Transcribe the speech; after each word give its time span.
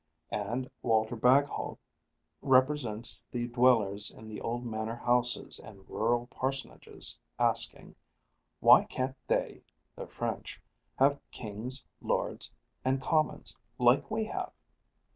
And 0.31 0.67
Walter 0.81 1.15
Bagehot 1.15 1.77
represents 2.41 3.27
the 3.29 3.47
dwellers 3.49 4.09
in 4.09 4.41
old 4.41 4.65
manor 4.65 4.95
houses 4.95 5.59
and 5.59 5.77
in 5.77 5.85
rural 5.85 6.25
parsonages 6.25 7.19
asking, 7.37 7.93
"Why 8.61 8.85
can't 8.85 9.15
they 9.27 9.61
[the 9.95 10.07
French] 10.07 10.59
have 10.97 11.19
Kings, 11.29 11.85
Lords, 12.01 12.51
and 12.83 12.99
Commons, 12.99 13.55
like 13.77 14.09
we 14.09 14.25
have?" 14.25 14.51